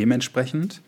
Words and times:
Dementsprechend 0.00 0.80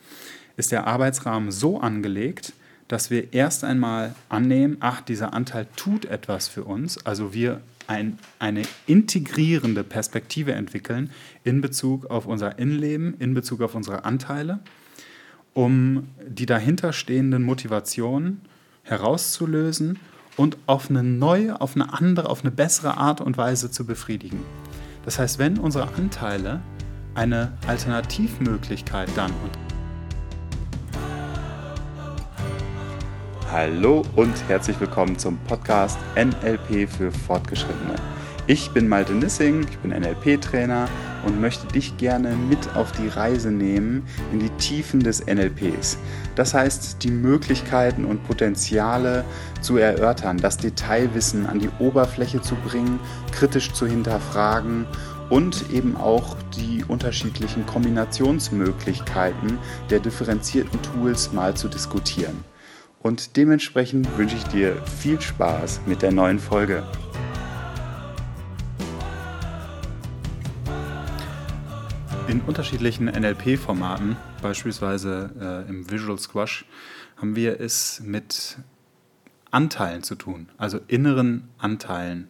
ist 0.57 0.73
der 0.73 0.87
Arbeitsrahmen 0.87 1.51
so 1.51 1.79
angelegt, 1.79 2.55
dass 2.89 3.11
wir 3.11 3.35
erst 3.35 3.63
einmal 3.63 4.15
annehmen, 4.31 4.79
ach, 4.81 5.03
dieser 5.03 5.35
Anteil 5.35 5.67
tut 5.77 6.07
etwas 6.07 6.49
für 6.49 6.65
uns, 6.65 7.05
also 7.05 7.35
wir 7.35 7.61
ein, 7.87 8.19
eine 8.39 8.63
integrierende 8.87 9.85
Perspektive 9.85 10.53
entwickeln 10.53 11.11
in 11.45 11.61
Bezug 11.61 12.07
auf 12.07 12.25
unser 12.25 12.59
Innenleben, 12.59 13.13
in 13.19 13.35
Bezug 13.35 13.61
auf 13.61 13.75
unsere 13.75 14.07
Anteile, 14.07 14.61
um 15.53 16.09
die 16.27 16.47
dahinterstehenden 16.47 17.43
Motivationen 17.43 18.41
herauszulösen 18.83 19.99
und 20.39 20.57
auf 20.65 20.89
eine 20.89 21.03
neue, 21.03 21.61
auf 21.61 21.75
eine 21.75 21.93
andere, 21.93 22.31
auf 22.31 22.41
eine 22.41 22.51
bessere 22.51 22.97
Art 22.97 23.21
und 23.21 23.37
Weise 23.37 23.71
zu 23.71 23.85
befriedigen. 23.85 24.41
Das 25.05 25.19
heißt, 25.19 25.39
wenn 25.39 25.59
unsere 25.59 25.89
Anteile 25.99 26.63
eine 27.15 27.53
Alternativmöglichkeit 27.67 29.09
dann 29.15 29.33
Hallo 33.51 34.03
und 34.17 34.33
herzlich 34.49 34.81
willkommen 34.81 35.19
zum 35.19 35.37
Podcast 35.41 35.99
NLP 36.17 36.89
für 36.89 37.13
Fortgeschrittene. 37.13 37.97
Ich 38.47 38.71
bin 38.71 38.89
Malte 38.89 39.13
Nissing, 39.13 39.67
ich 39.71 39.79
bin 39.79 39.91
NLP-Trainer 39.91 40.89
und 41.27 41.41
möchte 41.41 41.67
dich 41.67 41.97
gerne 41.99 42.35
mit 42.35 42.75
auf 42.75 42.91
die 42.93 43.09
Reise 43.09 43.53
nehmen 43.53 44.05
in 44.33 44.41
die 44.41 44.51
Tiefen 44.51 45.01
des 45.01 45.27
NLPs. 45.27 45.99
Das 46.35 46.55
heißt, 46.55 47.05
die 47.05 47.11
Möglichkeiten 47.11 48.07
und 48.07 48.25
Potenziale 48.25 49.25
zu 49.61 49.77
erörtern, 49.77 50.39
das 50.39 50.57
Detailwissen 50.57 51.47
an 51.47 51.59
die 51.59 51.71
Oberfläche 51.79 52.41
zu 52.41 52.57
bringen, 52.57 52.99
kritisch 53.33 53.73
zu 53.73 53.87
hinterfragen 53.87 54.87
und 55.33 55.71
eben 55.71 55.97
auch 55.97 56.37
die 56.59 56.85
unterschiedlichen 56.87 57.65
Kombinationsmöglichkeiten 57.65 59.57
der 59.89 59.99
differenzierten 59.99 60.83
Tools 60.83 61.33
mal 61.33 61.57
zu 61.57 61.69
diskutieren. 61.69 62.45
Und 63.01 63.39
dementsprechend 63.39 64.19
wünsche 64.19 64.37
ich 64.37 64.45
dir 64.45 64.77
viel 64.85 65.19
Spaß 65.19 65.81
mit 65.87 66.03
der 66.03 66.13
neuen 66.13 66.39
Folge. 66.39 66.83
In 72.29 72.43
unterschiedlichen 72.43 73.07
NLP-Formaten, 73.07 74.19
beispielsweise 74.43 75.65
äh, 75.67 75.71
im 75.71 75.91
Visual 75.91 76.19
Squash, 76.19 76.67
haben 77.17 77.37
wir 77.37 77.59
es 77.59 78.03
mit 78.05 78.59
Anteilen 79.51 80.03
zu 80.03 80.15
tun, 80.15 80.51
also 80.59 80.79
inneren 80.89 81.49
Anteilen. 81.57 82.29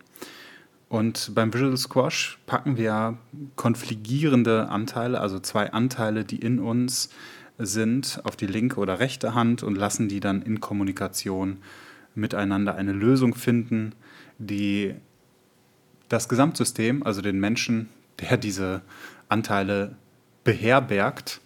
Und 0.93 1.35
beim 1.35 1.55
Visual 1.55 1.75
Squash 1.79 2.39
packen 2.45 2.77
wir 2.77 3.17
konfligierende 3.57 4.69
Anteile, 4.69 5.21
also 5.21 5.39
zwei 5.39 5.73
Anteile, 5.73 6.23
die 6.23 6.37
in 6.37 6.59
uns 6.59 7.09
sind, 7.57 8.21
auf 8.25 8.37
die 8.37 8.47
linke 8.47 8.79
oder 8.79 9.01
rechte 9.01 9.35
Hand 9.35 9.63
und 9.63 9.75
lassen 9.75 10.11
die 10.11 10.21
dann 10.21 10.43
in 10.43 10.61
Kommunikation 10.61 11.63
miteinander 12.15 12.75
eine 12.75 12.93
Lösung 12.93 13.35
finden, 13.35 13.95
die 14.37 14.95
das 16.11 16.29
Gesamtsystem, 16.29 17.03
also 17.05 17.23
den 17.23 17.41
Menschen, 17.41 17.89
der 18.21 18.37
diese 18.37 18.83
Anteile 19.31 19.97
beherbergt, 20.45 21.41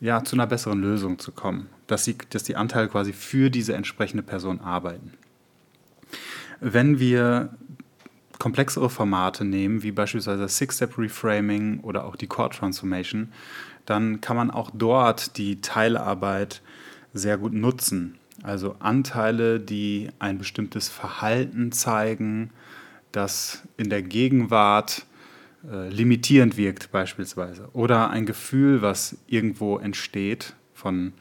ja, 0.00 0.24
zu 0.24 0.34
einer 0.34 0.48
besseren 0.48 0.80
Lösung 0.80 1.20
zu 1.20 1.30
kommen. 1.30 1.68
Dass, 1.86 2.04
sie, 2.04 2.16
dass 2.30 2.42
die 2.42 2.56
Anteile 2.56 2.88
quasi 2.88 3.12
für 3.12 3.50
diese 3.50 3.74
entsprechende 3.74 4.24
Person 4.24 4.60
arbeiten. 4.60 5.12
Wenn 6.60 6.98
wir 6.98 7.50
komplexere 8.38 8.90
Formate 8.90 9.44
nehmen, 9.44 9.82
wie 9.82 9.92
beispielsweise 9.92 10.48
Six-Step-Reframing 10.48 11.80
oder 11.80 12.04
auch 12.04 12.16
die 12.16 12.26
Core-Transformation, 12.26 13.32
dann 13.86 14.20
kann 14.20 14.36
man 14.36 14.50
auch 14.50 14.70
dort 14.72 15.36
die 15.36 15.60
Teilarbeit 15.60 16.62
sehr 17.12 17.38
gut 17.38 17.52
nutzen. 17.52 18.18
Also 18.42 18.76
Anteile, 18.80 19.60
die 19.60 20.08
ein 20.18 20.38
bestimmtes 20.38 20.88
Verhalten 20.88 21.72
zeigen, 21.72 22.50
das 23.12 23.62
in 23.76 23.90
der 23.90 24.02
Gegenwart 24.02 25.06
äh, 25.70 25.88
limitierend 25.88 26.56
wirkt 26.56 26.90
beispielsweise. 26.90 27.68
Oder 27.72 28.10
ein 28.10 28.26
Gefühl, 28.26 28.82
was 28.82 29.16
irgendwo 29.26 29.78
entsteht 29.78 30.54
von 30.74 31.12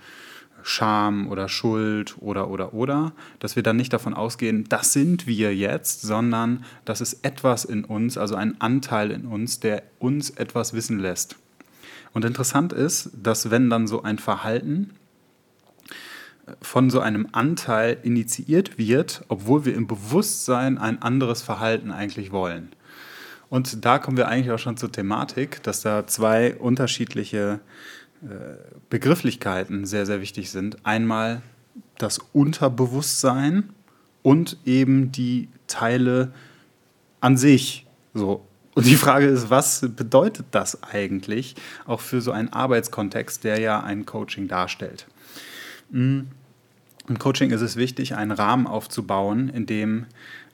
Scham 0.63 1.27
oder 1.29 1.49
Schuld 1.49 2.15
oder 2.19 2.49
oder 2.49 2.73
oder, 2.73 3.11
dass 3.39 3.55
wir 3.55 3.63
dann 3.63 3.75
nicht 3.75 3.93
davon 3.93 4.13
ausgehen, 4.13 4.65
das 4.69 4.93
sind 4.93 5.27
wir 5.27 5.55
jetzt, 5.55 6.01
sondern 6.01 6.63
das 6.85 7.01
ist 7.01 7.25
etwas 7.25 7.65
in 7.65 7.83
uns, 7.85 8.17
also 8.17 8.35
ein 8.35 8.59
Anteil 8.61 9.11
in 9.11 9.25
uns, 9.25 9.59
der 9.59 9.83
uns 9.99 10.31
etwas 10.31 10.73
wissen 10.73 10.99
lässt. 10.99 11.35
Und 12.13 12.25
interessant 12.25 12.73
ist, 12.73 13.11
dass 13.21 13.51
wenn 13.51 13.69
dann 13.69 13.87
so 13.87 14.03
ein 14.03 14.17
Verhalten 14.17 14.91
von 16.61 16.89
so 16.89 16.99
einem 16.99 17.27
Anteil 17.31 17.97
initiiert 18.03 18.77
wird, 18.77 19.23
obwohl 19.27 19.65
wir 19.65 19.75
im 19.75 19.87
Bewusstsein 19.87 20.77
ein 20.77 21.01
anderes 21.01 21.41
Verhalten 21.41 21.91
eigentlich 21.91 22.31
wollen. 22.31 22.69
Und 23.49 23.85
da 23.85 23.99
kommen 23.99 24.17
wir 24.17 24.27
eigentlich 24.27 24.51
auch 24.51 24.59
schon 24.59 24.77
zur 24.77 24.91
Thematik, 24.91 25.61
dass 25.63 25.81
da 25.81 26.07
zwei 26.07 26.55
unterschiedliche 26.55 27.59
äh, 27.59 28.02
Begrifflichkeiten 28.89 29.85
sehr, 29.85 30.05
sehr 30.05 30.21
wichtig 30.21 30.51
sind. 30.51 30.85
Einmal 30.85 31.41
das 31.97 32.19
Unterbewusstsein 32.33 33.69
und 34.21 34.57
eben 34.65 35.11
die 35.11 35.49
Teile 35.67 36.33
an 37.19 37.37
sich. 37.37 37.85
So, 38.13 38.45
und 38.75 38.85
die 38.87 38.95
Frage 38.95 39.27
ist, 39.27 39.49
was 39.49 39.81
bedeutet 39.95 40.47
das 40.51 40.81
eigentlich 40.83 41.55
auch 41.85 41.99
für 41.99 42.21
so 42.21 42.31
einen 42.31 42.49
Arbeitskontext, 42.49 43.43
der 43.43 43.59
ja 43.59 43.81
ein 43.81 44.05
Coaching 44.05 44.47
darstellt? 44.47 45.07
Hm, 45.91 46.27
Im 47.07 47.19
Coaching 47.19 47.51
ist 47.51 47.61
es 47.61 47.75
wichtig, 47.75 48.15
einen 48.15 48.31
Rahmen 48.31 48.65
aufzubauen, 48.65 49.49
in 49.49 49.65
dem 49.65 50.05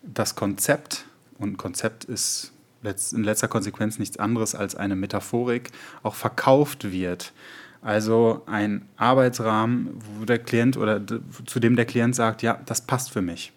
das 0.04 0.36
Konzept, 0.36 1.06
und 1.38 1.58
Konzept 1.58 2.04
ist 2.04 2.52
in 2.84 3.24
letzter 3.24 3.48
Konsequenz 3.48 4.00
nichts 4.00 4.18
anderes 4.18 4.56
als 4.56 4.76
eine 4.76 4.96
Metaphorik, 4.96 5.72
auch 6.04 6.16
verkauft 6.16 6.92
wird. 6.92 7.34
Also 7.82 8.44
ein 8.46 8.86
Arbeitsrahmen, 8.98 9.92
wo 10.18 10.26
der 10.26 10.40
Klient 10.40 10.76
oder 10.78 11.02
zu 11.46 11.60
dem 11.60 11.76
der 11.76 11.86
Klient 11.86 12.16
sagt, 12.16 12.42
ja, 12.42 12.60
das 12.66 12.82
passt 12.82 13.12
für 13.12 13.22
mich. 13.22 13.54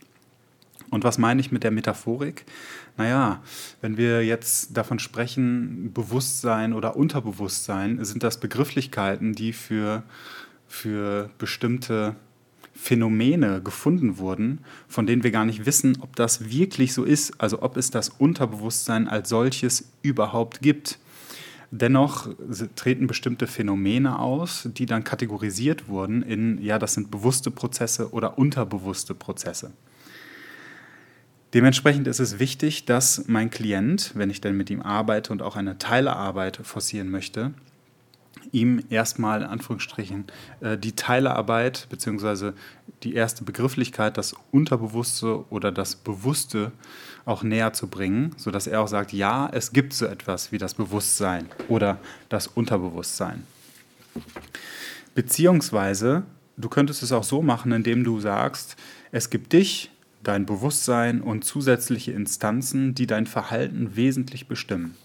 Und 0.91 1.05
was 1.05 1.19
meine 1.19 1.41
ich 1.41 1.51
mit 1.51 1.65
der 1.65 1.71
Metaphorik? 1.71 2.45
Naja, 2.99 3.43
wenn 3.81 3.97
wir 3.97 4.25
jetzt 4.25 4.77
davon 4.77 4.99
sprechen, 4.99 5.93
Bewusstsein 5.93 6.75
oder 6.75 6.97
Unterbewusstsein, 6.97 8.05
sind 8.05 8.23
das 8.23 8.39
Begrifflichkeiten, 8.39 9.33
die 9.33 9.55
für, 9.55 10.03
für 10.69 11.31
bestimmte 11.39 12.15
Phänomene 12.83 13.63
gefunden 13.63 14.19
wurden, 14.19 14.59
von 14.89 15.07
denen 15.07 15.23
wir 15.23 15.31
gar 15.31 15.45
nicht 15.45 15.67
wissen, 15.67 15.99
ob 16.01 16.17
das 16.17 16.51
wirklich 16.51 16.93
so 16.93 17.05
ist, 17.05 17.41
also 17.41 17.63
ob 17.63 17.77
es 17.77 17.93
das 17.93 18.09
Unterbewusstsein 18.09 19.07
als 19.07 19.29
solches 19.29 19.93
überhaupt 20.03 20.63
gibt. 20.63 20.99
Dennoch 21.71 22.29
treten 22.75 23.07
bestimmte 23.07 23.47
Phänomene 23.47 24.19
aus, 24.19 24.69
die 24.77 24.87
dann 24.87 25.05
kategorisiert 25.05 25.87
wurden 25.87 26.23
in, 26.23 26.61
ja, 26.61 26.81
das 26.81 26.95
sind 26.95 27.13
bewusste 27.13 27.53
Prozesse 27.53 28.13
oder 28.13 28.37
unterbewusste 28.37 29.15
Prozesse. 29.15 29.71
Dementsprechend 31.55 32.09
ist 32.09 32.19
es 32.19 32.41
wichtig, 32.41 32.85
dass 32.85 33.29
mein 33.29 33.51
Klient, 33.51 34.11
wenn 34.17 34.29
ich 34.29 34.41
dann 34.41 34.57
mit 34.57 34.71
ihm 34.71 34.83
arbeite 34.83 35.31
und 35.33 35.41
auch 35.41 35.55
eine 35.55 35.79
Teilearbeit 35.79 36.59
forcieren 36.65 37.11
möchte, 37.11 37.55
ihm 38.51 38.83
erstmal 38.91 39.43
in 39.43 39.47
Anführungsstrichen 39.47 40.25
äh, 40.61 40.77
die 40.77 40.93
Teilearbeit 40.93 41.87
bzw. 41.91 42.53
die 43.03 43.15
erste 43.15 43.45
Begrifflichkeit, 43.45 44.17
das 44.17 44.35
Unterbewusste 44.51 45.49
oder 45.51 45.71
das 45.71 45.97
Bewusste 45.97 46.73
auch 47.25 47.43
näher 47.43 47.73
zu 47.73 47.87
bringen, 47.87 48.35
sodass 48.37 48.67
er 48.67 48.81
auch 48.81 48.89
sagt, 48.89 49.13
ja, 49.13 49.49
es 49.53 49.73
gibt 49.73 49.93
so 49.93 50.07
etwas 50.07 50.53
wie 50.53 50.59
das 50.59 50.75
Bewusstsein 50.75 51.47
oder 51.69 51.99
das 52.29 52.47
Unterbewusstsein. 52.49 53.45
Beziehungsweise, 55.15 56.25
du 56.57 56.69
könntest 56.69 57.03
es 57.03 57.13
auch 57.13 57.25
so 57.25 57.43
machen, 57.43 57.73
indem 57.73 58.03
du 58.05 58.21
sagst, 58.21 58.77
es 59.13 59.31
gibt 59.31 59.53
dich, 59.53 59.91
dein 60.23 60.47
Bewusstsein 60.47 61.21
und 61.21 61.45
zusätzliche 61.45 62.13
Instanzen, 62.13 62.95
die 62.95 63.07
dein 63.07 63.27
Verhalten 63.27 63.97
wesentlich 63.97 64.47
bestimmen. 64.47 64.97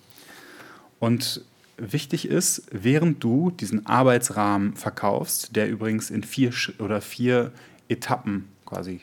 Und 1.00 1.42
wichtig 1.78 2.28
ist, 2.28 2.64
während 2.72 3.24
du 3.24 3.52
diesen 3.52 3.86
Arbeitsrahmen 3.86 4.76
verkaufst, 4.76 5.56
der 5.56 5.70
übrigens 5.70 6.10
in 6.10 6.24
vier 6.24 6.52
oder 6.80 7.02
vier 7.02 7.52
Etappen 7.88 8.48
quasi 8.66 9.02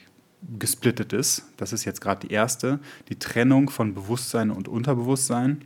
gesplittet 0.59 1.13
ist, 1.13 1.45
das 1.57 1.73
ist 1.73 1.85
jetzt 1.85 2.01
gerade 2.01 2.27
die 2.27 2.33
erste, 2.35 2.81
die 3.09 3.19
Trennung 3.19 3.71
von 3.71 3.95
Bewusstsein 3.95 4.51
und 4.51 4.69
Unterbewusstsein, 4.69 5.63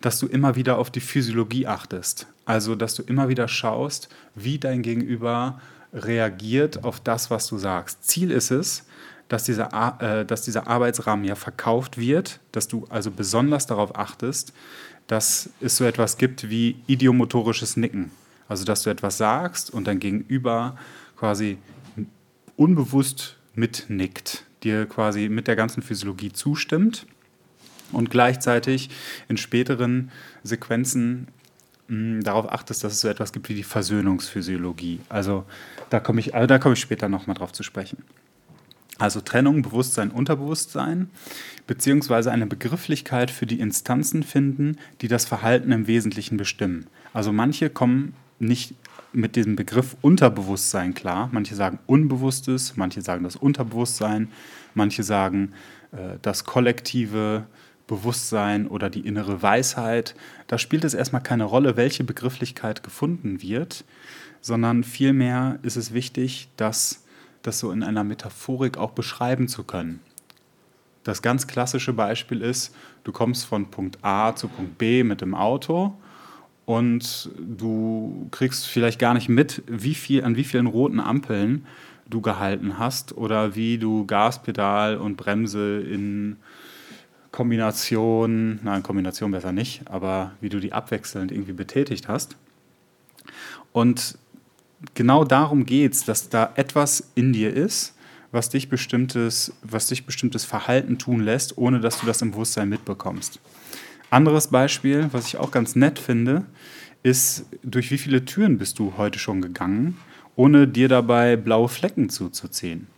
dass 0.00 0.18
du 0.18 0.26
immer 0.26 0.56
wieder 0.56 0.78
auf 0.78 0.90
die 0.90 1.00
Physiologie 1.00 1.66
achtest. 1.66 2.26
Also, 2.44 2.74
dass 2.74 2.94
du 2.94 3.02
immer 3.02 3.28
wieder 3.28 3.48
schaust, 3.48 4.08
wie 4.34 4.58
dein 4.58 4.82
Gegenüber 4.82 5.60
reagiert 5.92 6.84
auf 6.84 7.00
das, 7.00 7.30
was 7.30 7.46
du 7.46 7.58
sagst. 7.58 8.04
Ziel 8.04 8.30
ist 8.30 8.50
es, 8.50 8.84
dass 9.28 9.44
dieser, 9.44 10.00
äh, 10.00 10.24
dass 10.24 10.42
dieser 10.42 10.66
Arbeitsrahmen 10.66 11.24
ja 11.24 11.34
verkauft 11.34 11.98
wird, 11.98 12.40
dass 12.52 12.68
du 12.68 12.86
also 12.88 13.10
besonders 13.10 13.66
darauf 13.66 13.96
achtest, 13.96 14.52
dass 15.06 15.50
es 15.60 15.76
so 15.76 15.84
etwas 15.84 16.18
gibt 16.18 16.48
wie 16.50 16.76
idiomotorisches 16.86 17.76
Nicken. 17.76 18.10
Also 18.48 18.64
dass 18.64 18.82
du 18.82 18.90
etwas 18.90 19.18
sagst 19.18 19.70
und 19.70 19.86
dein 19.86 19.98
Gegenüber 19.98 20.76
quasi 21.16 21.58
unbewusst 22.56 23.36
mitnickt, 23.54 24.44
dir 24.62 24.86
quasi 24.86 25.28
mit 25.28 25.48
der 25.48 25.56
ganzen 25.56 25.82
Physiologie 25.82 26.32
zustimmt 26.32 27.06
und 27.92 28.10
gleichzeitig 28.10 28.90
in 29.28 29.36
späteren 29.36 30.10
Sequenzen 30.42 31.28
mh, 31.88 32.22
darauf 32.22 32.50
achtest, 32.52 32.84
dass 32.84 32.92
es 32.92 33.00
so 33.00 33.08
etwas 33.08 33.32
gibt 33.32 33.48
wie 33.48 33.54
die 33.54 33.62
Versöhnungsphysiologie. 33.62 35.00
Also 35.08 35.44
da 35.90 36.00
komme 36.00 36.20
ich, 36.20 36.34
also 36.34 36.46
da 36.46 36.58
komme 36.58 36.74
ich 36.74 36.80
später 36.80 37.08
nochmal 37.08 37.36
drauf 37.36 37.52
zu 37.52 37.62
sprechen. 37.62 37.98
Also 38.98 39.20
Trennung, 39.20 39.62
Bewusstsein, 39.62 40.10
Unterbewusstsein, 40.10 41.10
beziehungsweise 41.66 42.32
eine 42.32 42.46
Begrifflichkeit 42.46 43.30
für 43.30 43.46
die 43.46 43.60
Instanzen 43.60 44.22
finden, 44.22 44.78
die 45.02 45.08
das 45.08 45.26
Verhalten 45.26 45.72
im 45.72 45.86
Wesentlichen 45.86 46.36
bestimmen. 46.36 46.86
Also 47.12 47.32
manche 47.32 47.68
kommen 47.68 48.14
nicht 48.38 48.74
mit 49.12 49.36
diesem 49.36 49.56
Begriff 49.56 49.96
Unterbewusstsein 50.02 50.94
klar. 50.94 51.28
Manche 51.32 51.54
sagen 51.54 51.78
Unbewusstes, 51.86 52.76
manche 52.76 53.02
sagen 53.02 53.24
das 53.24 53.36
Unterbewusstsein, 53.36 54.28
manche 54.74 55.02
sagen 55.02 55.52
äh, 55.92 56.18
das 56.22 56.44
kollektive 56.44 57.46
Bewusstsein 57.86 58.66
oder 58.66 58.90
die 58.90 59.00
innere 59.00 59.42
Weisheit. 59.42 60.14
Da 60.48 60.58
spielt 60.58 60.84
es 60.84 60.94
erstmal 60.94 61.22
keine 61.22 61.44
Rolle, 61.44 61.76
welche 61.76 62.04
Begrifflichkeit 62.04 62.82
gefunden 62.82 63.42
wird, 63.42 63.84
sondern 64.40 64.84
vielmehr 64.84 65.58
ist 65.62 65.76
es 65.76 65.94
wichtig, 65.94 66.48
dass 66.56 67.05
das 67.46 67.58
so 67.58 67.70
in 67.70 67.82
einer 67.82 68.04
Metaphorik 68.04 68.78
auch 68.78 68.90
beschreiben 68.90 69.48
zu 69.48 69.64
können. 69.64 70.00
Das 71.04 71.22
ganz 71.22 71.46
klassische 71.46 71.92
Beispiel 71.92 72.42
ist, 72.42 72.74
du 73.04 73.12
kommst 73.12 73.46
von 73.46 73.70
Punkt 73.70 73.98
A 74.02 74.34
zu 74.34 74.48
Punkt 74.48 74.76
B 74.78 75.04
mit 75.04 75.20
dem 75.20 75.34
Auto 75.34 75.94
und 76.64 77.30
du 77.38 78.26
kriegst 78.32 78.66
vielleicht 78.66 78.98
gar 78.98 79.14
nicht 79.14 79.28
mit, 79.28 79.62
wie 79.68 79.94
viel, 79.94 80.24
an 80.24 80.36
wie 80.36 80.44
vielen 80.44 80.66
roten 80.66 80.98
Ampeln 80.98 81.64
du 82.08 82.20
gehalten 82.20 82.78
hast 82.78 83.16
oder 83.16 83.54
wie 83.54 83.78
du 83.78 84.04
Gaspedal 84.04 84.96
und 84.96 85.16
Bremse 85.16 85.80
in 85.80 86.36
Kombination, 87.30 88.60
nein, 88.62 88.82
Kombination 88.82 89.30
besser 89.30 89.52
nicht, 89.52 89.82
aber 89.90 90.32
wie 90.40 90.48
du 90.48 90.58
die 90.58 90.72
abwechselnd 90.72 91.30
irgendwie 91.30 91.52
betätigt 91.52 92.08
hast. 92.08 92.36
Und 93.72 94.18
genau 94.94 95.24
darum 95.24 95.66
geht 95.66 95.92
es, 95.92 96.04
dass 96.04 96.28
da 96.28 96.52
etwas 96.56 97.10
in 97.14 97.32
dir 97.32 97.52
ist, 97.52 97.94
was 98.32 98.48
dich, 98.50 98.68
bestimmtes, 98.68 99.52
was 99.62 99.86
dich 99.86 100.06
bestimmtes 100.06 100.44
Verhalten 100.44 100.98
tun 100.98 101.20
lässt, 101.20 101.56
ohne 101.58 101.80
dass 101.80 102.00
du 102.00 102.06
das 102.06 102.22
im 102.22 102.32
Bewusstsein 102.32 102.68
mitbekommst. 102.68 103.40
Anderes 104.10 104.48
Beispiel, 104.48 105.08
was 105.12 105.26
ich 105.26 105.36
auch 105.36 105.50
ganz 105.50 105.74
nett 105.76 105.98
finde, 105.98 106.44
ist, 107.02 107.46
durch 107.62 107.90
wie 107.90 107.98
viele 107.98 108.24
Türen 108.24 108.58
bist 108.58 108.78
du 108.78 108.94
heute 108.96 109.18
schon 109.18 109.40
gegangen, 109.40 109.96
ohne 110.34 110.68
dir 110.68 110.88
dabei 110.88 111.36
blaue 111.36 111.68
Flecken 111.68 112.08
zuzuziehen. 112.08 112.88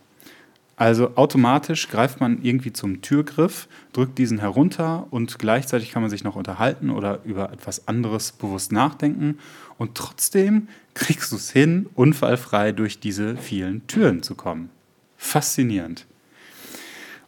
Also 0.79 1.17
automatisch 1.17 1.89
greift 1.89 2.21
man 2.21 2.41
irgendwie 2.41 2.71
zum 2.71 3.01
Türgriff, 3.01 3.67
drückt 3.91 4.17
diesen 4.17 4.39
herunter 4.39 5.07
und 5.11 5.37
gleichzeitig 5.37 5.91
kann 5.91 6.01
man 6.01 6.09
sich 6.09 6.23
noch 6.23 6.37
unterhalten 6.37 6.89
oder 6.89 7.19
über 7.25 7.51
etwas 7.51 7.89
anderes 7.89 8.31
bewusst 8.31 8.71
nachdenken. 8.71 9.39
Und 9.77 9.95
trotzdem 9.95 10.69
kriegst 10.93 11.33
du 11.33 11.35
es 11.35 11.51
hin, 11.51 11.89
unfallfrei 11.95 12.71
durch 12.71 13.01
diese 13.01 13.35
vielen 13.35 13.87
Türen 13.87 14.23
zu 14.23 14.35
kommen. 14.35 14.69
Faszinierend. 15.17 16.05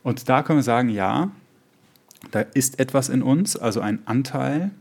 Und 0.01 0.29
da 0.29 0.43
können 0.43 0.59
wir 0.59 0.63
sagen, 0.63 0.87
ja, 0.87 1.29
da 2.31 2.39
ist 2.39 2.79
etwas 2.79 3.09
in 3.09 3.21
uns, 3.21 3.57
also 3.57 3.81
ein 3.81 3.99
Anteil, 4.05 4.71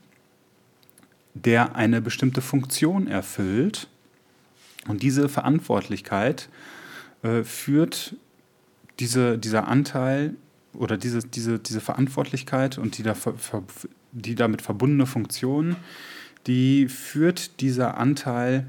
der 1.35 1.75
eine 1.75 2.01
bestimmte 2.01 2.41
Funktion 2.41 3.09
erfüllt. 3.09 3.89
Und 4.87 5.03
diese 5.03 5.29
Verantwortlichkeit 5.29 6.49
äh, 7.25 7.43
führt 7.43 8.15
diese, 9.01 9.39
dieser 9.39 9.67
Anteil 9.67 10.35
oder 10.75 10.97
diese, 10.97 11.21
diese, 11.21 11.59
diese 11.59 11.81
Verantwortlichkeit 11.81 12.79
und 12.79 12.99
die, 12.99 13.03
da, 13.03 13.15
die 14.13 14.35
damit 14.35 14.63
verbundene 14.63 15.07
Funktion, 15.07 15.77
die 16.47 16.89
führt 16.89 17.61
dieser 17.61 17.99
Anteil 17.99 18.67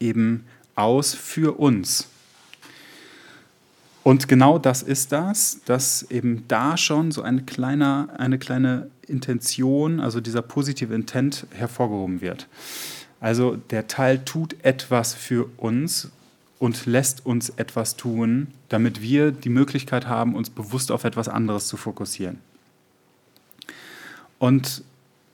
eben 0.00 0.44
aus 0.74 1.14
für 1.14 1.58
uns. 1.58 2.08
Und 4.02 4.26
genau 4.26 4.58
das 4.58 4.82
ist 4.82 5.12
das, 5.12 5.60
dass 5.64 6.02
eben 6.10 6.44
da 6.48 6.76
schon 6.76 7.12
so 7.12 7.22
eine 7.22 7.42
kleine, 7.42 8.08
eine 8.18 8.38
kleine 8.38 8.90
Intention, 9.06 10.00
also 10.00 10.20
dieser 10.20 10.42
positive 10.42 10.92
Intent 10.92 11.46
hervorgehoben 11.52 12.20
wird. 12.20 12.48
Also 13.20 13.56
der 13.70 13.86
Teil 13.86 14.24
tut 14.24 14.56
etwas 14.64 15.14
für 15.14 15.48
uns 15.56 16.10
und 16.62 16.86
lässt 16.86 17.26
uns 17.26 17.48
etwas 17.48 17.96
tun, 17.96 18.46
damit 18.68 19.02
wir 19.02 19.32
die 19.32 19.48
Möglichkeit 19.48 20.06
haben, 20.06 20.36
uns 20.36 20.48
bewusst 20.48 20.92
auf 20.92 21.02
etwas 21.02 21.28
anderes 21.28 21.66
zu 21.66 21.76
fokussieren. 21.76 22.38
Und 24.38 24.84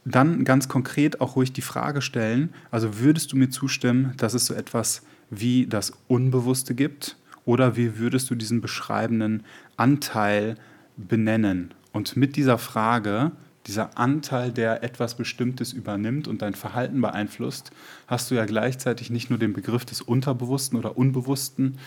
dann 0.06 0.44
ganz 0.44 0.68
konkret 0.68 1.20
auch 1.20 1.36
ruhig 1.36 1.52
die 1.52 1.60
Frage 1.60 2.00
stellen, 2.00 2.54
also 2.70 2.98
würdest 3.00 3.30
du 3.30 3.36
mir 3.36 3.50
zustimmen, 3.50 4.14
dass 4.16 4.32
es 4.32 4.46
so 4.46 4.54
etwas 4.54 5.02
wie 5.28 5.66
das 5.66 5.92
Unbewusste 6.08 6.74
gibt? 6.74 7.18
Oder 7.44 7.76
wie 7.76 7.98
würdest 7.98 8.30
du 8.30 8.34
diesen 8.34 8.62
beschreibenden 8.62 9.42
Anteil 9.76 10.54
benennen? 10.96 11.74
Und 11.92 12.16
mit 12.16 12.36
dieser 12.36 12.56
Frage, 12.56 13.32
dieser 13.66 13.98
Anteil, 13.98 14.52
der 14.52 14.82
etwas 14.82 15.16
Bestimmtes 15.16 15.72
übernimmt 15.72 16.26
und 16.26 16.40
dein 16.40 16.54
Verhalten 16.54 17.00
beeinflusst, 17.00 17.70
hast 18.06 18.30
du 18.30 18.34
ja 18.34 18.46
gleichzeitig 18.46 19.10
nicht 19.10 19.30
nur 19.30 19.38
den 19.38 19.52
Begriff 19.52 19.84
des 19.84 20.00
Unterbewussten 20.00 20.78
oder 20.78 20.96
Unbewussten 20.96 21.78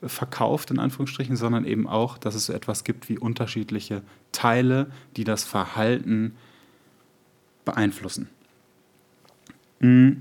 äh, 0.00 0.08
verkauft, 0.08 0.70
in 0.70 0.78
Anführungsstrichen, 0.78 1.36
sondern 1.36 1.64
eben 1.66 1.86
auch, 1.86 2.16
dass 2.16 2.34
es 2.34 2.46
so 2.46 2.52
etwas 2.52 2.84
gibt 2.84 3.08
wie 3.08 3.18
unterschiedliche 3.18 4.02
Teile, 4.32 4.90
die 5.16 5.24
das 5.24 5.44
Verhalten 5.44 6.34
beeinflussen. 7.64 8.28
Mm. 9.80 10.12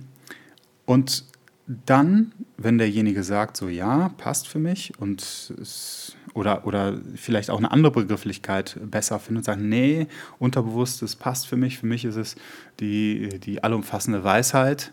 Und 0.85 1.23
dann, 1.67 2.31
wenn 2.57 2.77
derjenige 2.77 3.23
sagt, 3.23 3.57
so 3.57 3.69
ja, 3.69 4.09
passt 4.17 4.47
für 4.47 4.59
mich 4.59 4.93
und 4.99 5.21
es, 5.59 6.15
oder, 6.35 6.67
oder 6.67 6.93
vielleicht 7.15 7.49
auch 7.49 7.57
eine 7.57 7.71
andere 7.71 7.93
Begrifflichkeit 7.93 8.77
besser 8.83 9.19
findet 9.19 9.41
und 9.41 9.45
sagt, 9.45 9.61
nee, 9.61 10.07
unterbewusstes 10.37 11.15
passt 11.15 11.47
für 11.47 11.55
mich, 11.55 11.79
für 11.79 11.87
mich 11.87 12.03
ist 12.03 12.17
es 12.17 12.35
die, 12.79 13.39
die 13.39 13.63
allumfassende 13.63 14.23
Weisheit, 14.23 14.91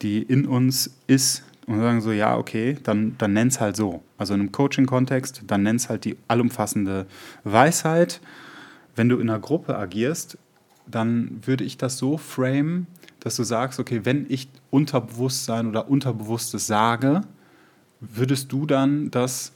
die 0.00 0.22
in 0.22 0.46
uns 0.46 0.96
ist 1.06 1.44
und 1.66 1.80
sagen 1.80 2.00
so, 2.00 2.12
ja, 2.12 2.36
okay, 2.36 2.78
dann, 2.82 3.14
dann 3.18 3.34
nenn 3.34 3.48
es 3.48 3.60
halt 3.60 3.76
so. 3.76 4.02
Also 4.16 4.32
in 4.32 4.40
einem 4.40 4.52
Coaching-Kontext, 4.52 5.42
dann 5.46 5.62
nenn 5.62 5.76
es 5.76 5.90
halt 5.90 6.06
die 6.06 6.16
allumfassende 6.28 7.06
Weisheit. 7.44 8.22
Wenn 8.96 9.10
du 9.10 9.18
in 9.18 9.28
einer 9.28 9.38
Gruppe 9.38 9.76
agierst, 9.76 10.38
dann 10.86 11.42
würde 11.44 11.62
ich 11.64 11.76
das 11.76 11.98
so 11.98 12.16
framen, 12.16 12.86
dass 13.20 13.36
du 13.36 13.42
sagst, 13.42 13.78
okay, 13.78 14.00
wenn 14.04 14.24
ich 14.30 14.48
Unterbewusstsein 14.70 15.66
oder 15.66 15.90
Unterbewusstes 15.90 16.66
sage, 16.66 17.20
würdest 18.00 18.50
du 18.50 18.64
dann 18.64 19.10
das 19.10 19.52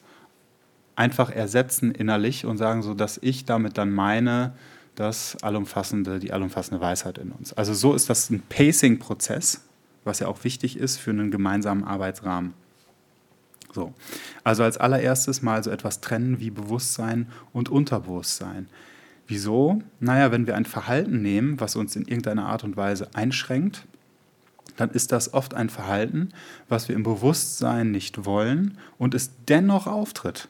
einfach 0.96 1.30
ersetzen 1.30 1.92
innerlich 1.92 2.46
und 2.46 2.58
sagen, 2.58 2.82
so 2.82 2.94
dass 2.94 3.18
ich 3.22 3.44
damit 3.44 3.78
dann 3.78 3.92
meine, 3.92 4.52
das 4.94 5.36
allumfassende, 5.42 6.18
die 6.18 6.32
allumfassende 6.32 6.80
Weisheit 6.80 7.18
in 7.18 7.32
uns. 7.32 7.52
Also 7.52 7.74
so 7.74 7.94
ist 7.94 8.08
das 8.10 8.30
ein 8.30 8.42
Pacing-Prozess, 8.48 9.62
was 10.04 10.20
ja 10.20 10.28
auch 10.28 10.44
wichtig 10.44 10.76
ist 10.76 10.98
für 10.98 11.10
einen 11.10 11.30
gemeinsamen 11.30 11.84
Arbeitsrahmen. 11.84 12.54
So. 13.72 13.92
Also 14.44 14.62
als 14.62 14.78
allererstes 14.78 15.42
mal 15.42 15.64
so 15.64 15.70
etwas 15.70 16.00
trennen 16.00 16.38
wie 16.38 16.50
Bewusstsein 16.50 17.28
und 17.52 17.68
Unterbewusstsein. 17.68 18.68
Wieso? 19.26 19.82
Naja, 20.00 20.30
wenn 20.30 20.46
wir 20.46 20.54
ein 20.54 20.66
Verhalten 20.66 21.22
nehmen, 21.22 21.58
was 21.58 21.76
uns 21.76 21.96
in 21.96 22.02
irgendeiner 22.02 22.46
Art 22.46 22.62
und 22.62 22.76
Weise 22.76 23.08
einschränkt, 23.14 23.84
dann 24.76 24.90
ist 24.90 25.12
das 25.12 25.32
oft 25.32 25.54
ein 25.54 25.70
Verhalten, 25.70 26.30
was 26.68 26.88
wir 26.88 26.94
im 26.94 27.02
Bewusstsein 27.02 27.90
nicht 27.90 28.24
wollen 28.24 28.78
und 28.98 29.14
es 29.14 29.30
dennoch 29.48 29.86
auftritt. 29.86 30.48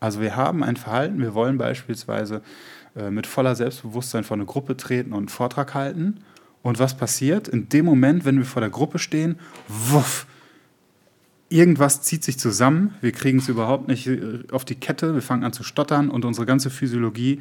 Also 0.00 0.20
wir 0.20 0.34
haben 0.34 0.64
ein 0.64 0.76
Verhalten, 0.76 1.20
wir 1.20 1.34
wollen 1.34 1.58
beispielsweise 1.58 2.42
äh, 2.96 3.10
mit 3.10 3.26
voller 3.26 3.54
Selbstbewusstsein 3.54 4.24
vor 4.24 4.36
eine 4.36 4.46
Gruppe 4.46 4.76
treten 4.76 5.12
und 5.12 5.18
einen 5.18 5.28
Vortrag 5.28 5.74
halten. 5.74 6.24
Und 6.62 6.78
was 6.78 6.96
passiert? 6.96 7.48
In 7.48 7.68
dem 7.68 7.84
Moment, 7.84 8.24
wenn 8.24 8.38
wir 8.38 8.44
vor 8.44 8.60
der 8.60 8.70
Gruppe 8.70 8.98
stehen, 8.98 9.38
wuff, 9.68 10.26
irgendwas 11.50 12.02
zieht 12.02 12.24
sich 12.24 12.38
zusammen, 12.38 12.94
wir 13.00 13.12
kriegen 13.12 13.38
es 13.38 13.48
überhaupt 13.48 13.88
nicht 13.88 14.06
äh, 14.06 14.44
auf 14.52 14.64
die 14.64 14.74
Kette, 14.76 15.14
wir 15.14 15.22
fangen 15.22 15.44
an 15.44 15.52
zu 15.52 15.62
stottern 15.62 16.08
und 16.08 16.24
unsere 16.24 16.46
ganze 16.46 16.70
Physiologie 16.70 17.40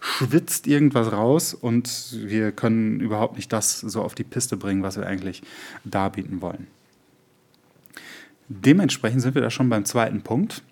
schwitzt 0.00 0.66
irgendwas 0.66 1.12
raus 1.12 1.54
und 1.54 2.16
wir 2.24 2.50
können 2.50 2.98
überhaupt 2.98 3.36
nicht 3.36 3.52
das 3.52 3.80
so 3.80 4.02
auf 4.02 4.14
die 4.14 4.24
Piste 4.24 4.56
bringen, 4.56 4.82
was 4.82 4.96
wir 4.96 5.06
eigentlich 5.06 5.42
darbieten 5.84 6.40
wollen. 6.40 6.66
Dementsprechend 8.48 9.22
sind 9.22 9.34
wir 9.34 9.42
da 9.42 9.50
schon 9.50 9.68
beim 9.68 9.84
zweiten 9.84 10.22
Punkt. 10.22 10.62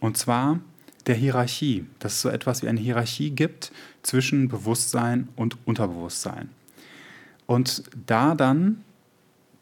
Und 0.00 0.16
zwar, 0.16 0.60
der 1.06 1.14
Hierarchie, 1.14 1.86
dass 1.98 2.14
es 2.14 2.22
so 2.22 2.28
etwas 2.28 2.62
wie 2.62 2.68
eine 2.68 2.80
Hierarchie 2.80 3.30
gibt 3.30 3.72
zwischen 4.02 4.48
Bewusstsein 4.48 5.28
und 5.36 5.56
Unterbewusstsein. 5.66 6.50
Und 7.46 7.84
da 8.06 8.34
dann 8.34 8.84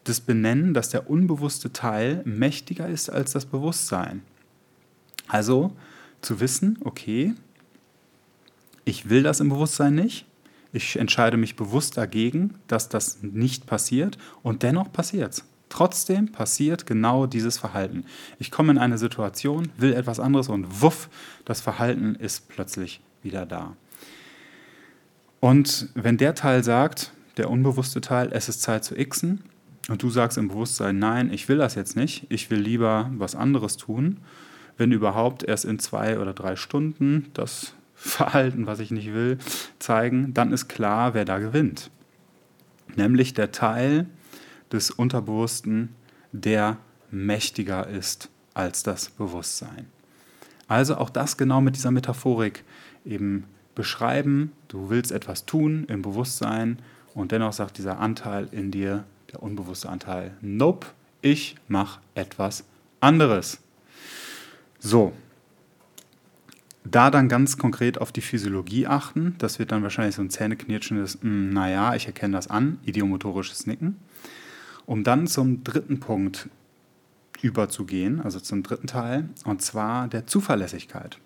das 0.04 0.20
Benennen, 0.20 0.74
dass 0.74 0.90
der 0.90 1.08
unbewusste 1.10 1.72
Teil 1.72 2.22
mächtiger 2.24 2.88
ist 2.88 3.10
als 3.10 3.32
das 3.32 3.46
Bewusstsein. 3.46 4.22
Also 5.26 5.72
zu 6.22 6.40
wissen, 6.40 6.78
okay, 6.82 7.34
ich 8.84 9.10
will 9.10 9.22
das 9.22 9.40
im 9.40 9.50
Bewusstsein 9.50 9.94
nicht, 9.94 10.24
ich 10.72 10.96
entscheide 10.96 11.36
mich 11.36 11.56
bewusst 11.56 11.96
dagegen, 11.96 12.54
dass 12.66 12.88
das 12.88 13.22
nicht 13.22 13.66
passiert 13.66 14.18
und 14.42 14.62
dennoch 14.62 14.92
passiert 14.92 15.32
es. 15.32 15.44
Trotzdem 15.68 16.32
passiert 16.32 16.86
genau 16.86 17.26
dieses 17.26 17.58
Verhalten. 17.58 18.04
Ich 18.38 18.50
komme 18.50 18.72
in 18.72 18.78
eine 18.78 18.98
Situation, 18.98 19.70
will 19.76 19.92
etwas 19.92 20.20
anderes 20.20 20.48
und 20.48 20.82
wuff, 20.82 21.08
das 21.44 21.60
Verhalten 21.60 22.14
ist 22.14 22.48
plötzlich 22.48 23.00
wieder 23.22 23.46
da. 23.46 23.76
Und 25.40 25.88
wenn 25.94 26.16
der 26.16 26.34
Teil 26.34 26.64
sagt, 26.64 27.12
der 27.36 27.50
unbewusste 27.50 28.00
Teil, 28.00 28.30
es 28.32 28.48
ist 28.48 28.62
Zeit 28.62 28.84
zu 28.84 28.94
xen, 28.94 29.44
und 29.88 30.02
du 30.02 30.10
sagst 30.10 30.36
im 30.36 30.48
Bewusstsein, 30.48 30.98
nein, 30.98 31.32
ich 31.32 31.48
will 31.48 31.56
das 31.56 31.74
jetzt 31.74 31.96
nicht, 31.96 32.26
ich 32.28 32.50
will 32.50 32.60
lieber 32.60 33.10
was 33.16 33.34
anderes 33.34 33.78
tun, 33.78 34.18
wenn 34.76 34.92
überhaupt 34.92 35.42
erst 35.42 35.64
in 35.64 35.78
zwei 35.78 36.18
oder 36.18 36.34
drei 36.34 36.56
Stunden 36.56 37.30
das 37.34 37.74
Verhalten, 37.94 38.66
was 38.66 38.78
ich 38.78 38.90
nicht 38.90 39.12
will, 39.12 39.38
zeigen, 39.80 40.32
dann 40.34 40.52
ist 40.52 40.68
klar, 40.68 41.14
wer 41.14 41.24
da 41.24 41.38
gewinnt. 41.38 41.90
Nämlich 42.94 43.34
der 43.34 43.50
Teil 43.50 44.06
des 44.72 44.90
Unterbewussten, 44.90 45.94
der 46.32 46.78
mächtiger 47.10 47.86
ist 47.86 48.28
als 48.54 48.82
das 48.82 49.10
Bewusstsein. 49.10 49.86
Also 50.66 50.96
auch 50.96 51.10
das 51.10 51.36
genau 51.36 51.60
mit 51.60 51.76
dieser 51.76 51.90
Metaphorik 51.90 52.64
eben 53.04 53.44
beschreiben. 53.74 54.52
Du 54.68 54.90
willst 54.90 55.12
etwas 55.12 55.46
tun 55.46 55.84
im 55.88 56.02
Bewusstsein 56.02 56.78
und 57.14 57.32
dennoch 57.32 57.52
sagt 57.52 57.78
dieser 57.78 57.98
Anteil 57.98 58.48
in 58.52 58.70
dir, 58.70 59.04
der 59.32 59.42
unbewusste 59.42 59.88
Anteil, 59.88 60.32
nope, 60.40 60.88
ich 61.22 61.56
mache 61.68 62.00
etwas 62.14 62.64
anderes. 63.00 63.60
So, 64.78 65.12
da 66.84 67.10
dann 67.10 67.28
ganz 67.28 67.58
konkret 67.58 68.00
auf 68.00 68.12
die 68.12 68.20
Physiologie 68.20 68.86
achten, 68.86 69.34
das 69.38 69.58
wird 69.58 69.72
dann 69.72 69.82
wahrscheinlich 69.82 70.14
so 70.14 70.22
ein 70.22 70.30
zähneknirschendes, 70.30 71.18
hm, 71.20 71.50
naja, 71.50 71.94
ich 71.94 72.06
erkenne 72.06 72.36
das 72.36 72.48
an, 72.48 72.78
idiomotorisches 72.84 73.66
Nicken, 73.66 73.96
um 74.88 75.04
dann 75.04 75.26
zum 75.26 75.62
dritten 75.64 76.00
Punkt 76.00 76.48
überzugehen, 77.42 78.22
also 78.22 78.40
zum 78.40 78.62
dritten 78.62 78.86
Teil, 78.86 79.28
und 79.44 79.60
zwar 79.60 80.08
der 80.08 80.26
Zuverlässigkeit. 80.26 81.18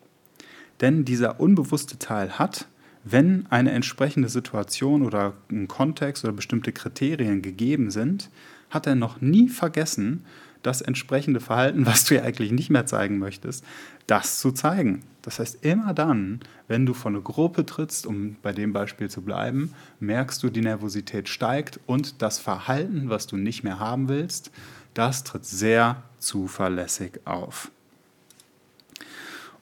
Denn 0.81 1.05
dieser 1.05 1.39
unbewusste 1.39 1.97
Teil 1.97 2.41
hat, 2.41 2.67
wenn 3.05 3.47
eine 3.51 3.71
entsprechende 3.71 4.29
Situation 4.29 5.03
oder 5.03 5.35
ein 5.49 5.69
Kontext 5.69 6.25
oder 6.25 6.33
bestimmte 6.33 6.73
Kriterien 6.73 7.41
gegeben 7.41 7.93
sind, 7.93 8.31
hat 8.69 8.89
er 8.89 8.97
noch 8.97 9.21
nie 9.21 9.49
vergessen, 9.49 10.25
das 10.63 10.81
entsprechende 10.81 11.39
Verhalten, 11.39 11.87
was 11.87 12.05
du 12.05 12.17
ja 12.17 12.23
eigentlich 12.23 12.51
nicht 12.51 12.69
mehr 12.69 12.87
zeigen 12.87 13.19
möchtest, 13.19 13.65
das 14.09 14.41
zu 14.41 14.51
zeigen. 14.51 15.05
Das 15.23 15.39
heißt, 15.39 15.65
immer 15.65 15.95
dann, 15.95 16.41
wenn 16.67 16.85
du 16.85 16.95
vor 16.95 17.11
eine 17.11 17.21
Gruppe 17.21 17.65
trittst, 17.65 18.07
um 18.07 18.37
bei 18.43 18.53
dem 18.53 18.73
Beispiel 18.73 19.09
zu 19.09 19.23
bleiben, 19.23 19.73
merkst 20.01 20.43
du, 20.43 20.51
die 20.51 20.61
Nervosität 20.61 21.29
steigt 21.29 21.79
und 21.87 22.21
das 22.21 22.39
Verhalten, 22.39 23.09
was 23.09 23.29
du 23.29 23.37
nicht 23.37 23.63
mehr 23.63 23.79
haben 23.79 24.09
willst, 24.09 24.51
das 24.95 25.23
tritt 25.25 25.45
sehr 25.45 26.03
zuverlässig 26.19 27.21
auf. 27.25 27.71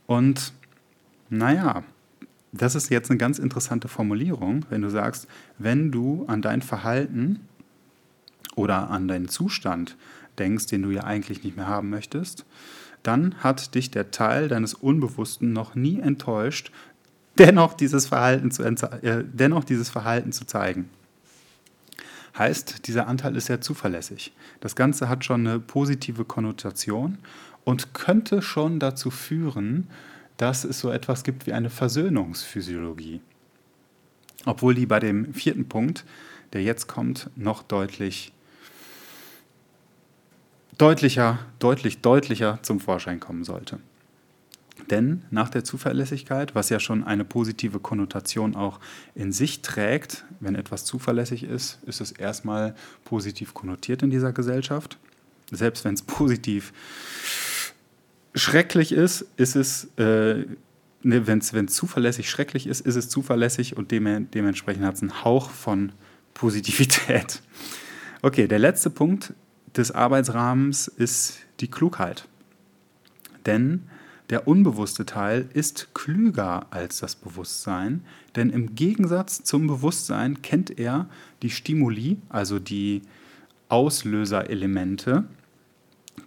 Und 0.07 0.53
naja, 1.29 1.85
das 2.53 2.75
ist 2.75 2.91
jetzt 2.91 3.11
eine 3.11 3.19
ganz 3.19 3.39
interessante 3.39 3.87
Formulierung, 3.87 4.67
wenn 4.71 4.83
du 4.83 4.91
sagst, 4.91 5.29
wenn 5.59 5.93
du 5.93 6.25
an 6.27 6.43
dein 6.43 6.63
Verhalten 6.63 7.47
oder 8.57 8.91
an 8.91 9.07
deinen 9.07 9.29
Zustand 9.29 9.97
denkst, 10.39 10.67
den 10.67 10.83
du 10.83 10.91
ja 10.91 11.05
eigentlich 11.05 11.45
nicht 11.45 11.57
mehr 11.57 11.69
haben 11.69 11.91
möchtest, 11.91 12.45
dann 13.03 13.35
hat 13.39 13.75
dich 13.75 13.91
der 13.91 14.11
Teil 14.11 14.49
deines 14.49 14.75
Unbewussten 14.75 15.53
noch 15.53 15.75
nie 15.75 16.01
enttäuscht, 16.01 16.71
dennoch 17.39 17.75
dieses 17.75 18.07
Verhalten 18.07 18.51
zu, 18.51 18.63
äh, 18.63 19.25
dennoch 19.25 19.65
dieses 19.65 19.89
Verhalten 19.89 20.33
zu 20.33 20.47
zeigen. 20.47 20.91
Heißt, 22.39 22.87
dieser 22.87 23.09
Anteil 23.09 23.37
ist 23.37 23.47
sehr 23.47 23.61
zuverlässig. 23.61 24.33
Das 24.61 24.77
Ganze 24.77 25.09
hat 25.09 25.25
schon 25.25 25.47
eine 25.47 25.59
positive 25.59 26.25
Konnotation 26.25 27.19
und 27.65 27.93
könnte 27.93 28.43
schon 28.43 28.79
dazu 28.79 29.11
führen, 29.11 29.89
dass 30.37 30.65
es 30.65 30.81
so 30.81 30.91
etwas 30.91 31.25
gibt 31.25 31.47
wie 31.47 31.53
eine 31.53 31.71
Versöhnungsphysiologie. 31.71 33.21
Obwohl 34.47 34.75
die 34.75 34.87
bei 34.87 35.01
dem 35.01 35.35
vierten 35.35 35.69
Punkt, 35.69 36.05
der 36.53 36.63
jetzt 36.63 36.87
kommt, 36.87 37.29
noch 37.37 37.63
deutlich 37.63 38.33
deutlicher, 40.81 41.39
deutlich, 41.59 42.01
deutlicher 42.01 42.59
zum 42.63 42.81
Vorschein 42.81 43.21
kommen 43.21 43.45
sollte. 43.45 43.81
Denn 44.89 45.23
nach 45.31 45.51
der 45.51 45.63
Zuverlässigkeit, 45.63 46.55
was 46.55 46.71
ja 46.71 46.81
schon 46.81 47.05
eine 47.05 47.25
positive 47.25 47.81
Konnotation 47.81 48.57
auch 48.57 48.81
in 49.15 49.31
sich 49.31 49.61
trägt, 49.61 50.25
wenn 50.41 50.55
etwas 50.55 50.85
zuverlässig 50.85 51.45
ist, 51.45 51.79
ist 51.87 52.01
es 52.01 52.13
erstmal 52.13 52.75
positiv 53.05 53.53
konnotiert 53.53 54.03
in 54.03 54.11
dieser 54.11 54.33
Gesellschaft. 54.33 54.99
Selbst 55.53 55.85
wenn 55.85 55.95
es 55.95 56.03
positiv 56.03 56.73
schrecklich 58.35 58.93
ist, 58.93 59.27
ist 59.37 59.57
es, 59.57 59.85
äh, 59.97 60.47
ne, 61.03 61.27
wenn 61.27 61.39
es 61.39 61.75
zuverlässig 61.75 62.31
schrecklich 62.31 62.67
ist, 62.67 62.81
ist 62.81 62.97
es 62.97 63.09
zuverlässig 63.11 63.77
und 63.77 63.91
dem, 63.91 64.31
dementsprechend 64.31 64.85
hat 64.85 64.95
es 64.95 65.03
einen 65.03 65.25
Hauch 65.25 65.51
von 65.51 65.93
Positivität. 66.33 67.43
Okay, 68.23 68.49
der 68.49 68.59
letzte 68.59 68.91
Punkt 68.91 69.35
des 69.77 69.93
Arbeitsrahmens 69.93 70.89
ist 70.89 71.39
die 71.61 71.69
Klugheit. 71.69 72.27
Denn 73.47 73.83
der 74.31 74.47
unbewusste 74.47 75.07
Teil 75.07 75.49
ist 75.55 75.93
klüger 75.93 76.67
als 76.71 77.01
das 77.01 77.17
Bewusstsein, 77.17 78.05
denn 78.37 78.51
im 78.51 78.77
Gegensatz 78.77 79.43
zum 79.43 79.67
Bewusstsein 79.67 80.41
kennt 80.41 80.79
er 80.79 81.09
die 81.43 81.51
Stimuli, 81.51 82.19
also 82.29 82.61
die 82.61 83.03
Auslöserelemente, 83.69 85.25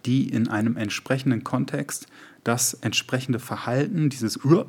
die 0.04 0.28
in 0.28 0.48
einem 0.48 0.76
entsprechenden 0.76 1.44
Kontext 1.44 2.06
das 2.42 2.74
entsprechende 2.74 3.38
Verhalten, 3.38 4.10
dieses 4.10 4.36
Ur, 4.44 4.66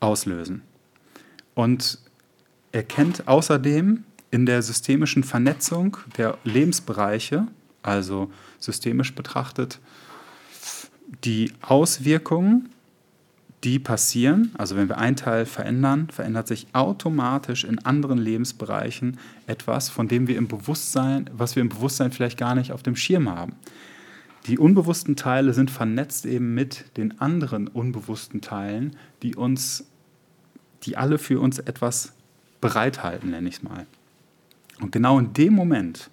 auslösen. 0.00 0.62
Und 1.54 1.98
er 2.72 2.82
kennt 2.82 3.26
außerdem 3.26 4.04
in 4.30 4.46
der 4.46 4.62
systemischen 4.62 5.24
Vernetzung 5.24 5.96
der 6.18 6.38
Lebensbereiche 6.44 7.48
also 7.82 8.30
systemisch 8.58 9.14
betrachtet, 9.14 9.78
die 11.24 11.52
Auswirkungen, 11.60 12.70
die 13.64 13.78
passieren, 13.78 14.52
also 14.56 14.76
wenn 14.76 14.88
wir 14.88 14.98
einen 14.98 15.16
Teil 15.16 15.44
verändern, 15.44 16.08
verändert 16.10 16.48
sich 16.48 16.68
automatisch 16.72 17.64
in 17.64 17.78
anderen 17.84 18.18
Lebensbereichen 18.18 19.18
etwas, 19.46 19.90
von 19.90 20.08
dem 20.08 20.28
wir 20.28 20.38
im 20.38 20.48
Bewusstsein, 20.48 21.28
was 21.32 21.56
wir 21.56 21.60
im 21.60 21.68
Bewusstsein 21.68 22.10
vielleicht 22.10 22.38
gar 22.38 22.54
nicht 22.54 22.72
auf 22.72 22.82
dem 22.82 22.96
Schirm 22.96 23.28
haben. 23.28 23.52
Die 24.46 24.58
unbewussten 24.58 25.16
Teile 25.16 25.52
sind 25.52 25.70
vernetzt 25.70 26.24
eben 26.24 26.54
mit 26.54 26.96
den 26.96 27.20
anderen 27.20 27.68
unbewussten 27.68 28.40
Teilen, 28.40 28.96
die 29.22 29.34
uns, 29.34 29.84
die 30.84 30.96
alle 30.96 31.18
für 31.18 31.40
uns 31.40 31.58
etwas 31.58 32.14
bereithalten, 32.62 33.30
nenne 33.30 33.48
ich 33.48 33.56
es 33.56 33.62
mal. 33.62 33.86
Und 34.80 34.92
genau 34.92 35.18
in 35.18 35.34
dem 35.34 35.52
Moment, 35.52 36.10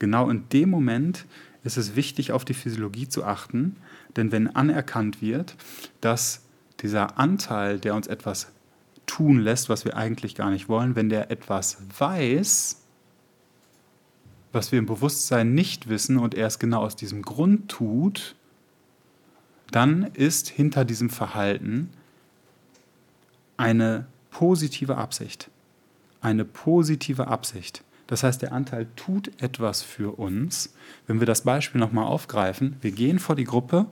Genau 0.00 0.28
in 0.28 0.48
dem 0.48 0.70
Moment 0.70 1.26
ist 1.62 1.76
es 1.76 1.94
wichtig, 1.94 2.32
auf 2.32 2.44
die 2.44 2.54
Physiologie 2.54 3.08
zu 3.08 3.22
achten, 3.22 3.76
denn 4.16 4.32
wenn 4.32 4.48
anerkannt 4.48 5.22
wird, 5.22 5.54
dass 6.00 6.42
dieser 6.80 7.18
Anteil, 7.18 7.78
der 7.78 7.94
uns 7.94 8.08
etwas 8.08 8.50
tun 9.06 9.38
lässt, 9.38 9.68
was 9.68 9.84
wir 9.84 9.96
eigentlich 9.96 10.34
gar 10.34 10.50
nicht 10.50 10.68
wollen, 10.68 10.96
wenn 10.96 11.10
der 11.10 11.30
etwas 11.30 11.78
weiß, 11.98 12.82
was 14.52 14.72
wir 14.72 14.78
im 14.78 14.86
Bewusstsein 14.86 15.54
nicht 15.54 15.88
wissen 15.88 16.16
und 16.16 16.34
er 16.34 16.46
es 16.46 16.58
genau 16.58 16.80
aus 16.80 16.96
diesem 16.96 17.22
Grund 17.22 17.68
tut, 17.68 18.34
dann 19.70 20.04
ist 20.14 20.48
hinter 20.48 20.84
diesem 20.84 21.10
Verhalten 21.10 21.90
eine 23.56 24.06
positive 24.30 24.96
Absicht. 24.96 25.50
Eine 26.20 26.44
positive 26.44 27.28
Absicht. 27.28 27.84
Das 28.10 28.24
heißt, 28.24 28.42
der 28.42 28.50
Anteil 28.50 28.88
tut 28.96 29.30
etwas 29.40 29.82
für 29.82 30.18
uns. 30.18 30.74
Wenn 31.06 31.20
wir 31.20 31.28
das 31.28 31.42
Beispiel 31.42 31.80
nochmal 31.80 32.06
aufgreifen, 32.06 32.74
wir 32.80 32.90
gehen 32.90 33.20
vor 33.20 33.36
die 33.36 33.44
Gruppe 33.44 33.86